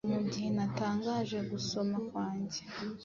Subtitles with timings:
[0.05, 2.61] nko mugihe natangaje gusoma kwanjye